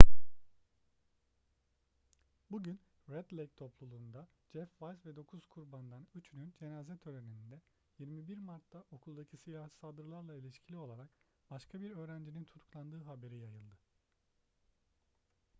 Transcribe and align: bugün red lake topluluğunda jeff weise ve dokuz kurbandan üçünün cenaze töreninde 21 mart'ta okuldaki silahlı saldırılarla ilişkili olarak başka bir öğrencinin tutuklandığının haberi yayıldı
bugün 2.51 2.79
red 3.09 3.31
lake 3.33 3.55
topluluğunda 3.55 4.27
jeff 4.53 4.69
weise 4.79 5.09
ve 5.09 5.15
dokuz 5.15 5.45
kurbandan 5.47 6.07
üçünün 6.15 6.53
cenaze 6.59 6.97
töreninde 6.97 7.61
21 7.99 8.37
mart'ta 8.37 8.83
okuldaki 8.91 9.37
silahlı 9.37 9.69
saldırılarla 9.69 10.35
ilişkili 10.35 10.77
olarak 10.77 11.09
başka 11.51 11.81
bir 11.81 11.91
öğrencinin 11.91 12.43
tutuklandığının 12.43 13.03
haberi 13.03 13.37
yayıldı 13.37 13.77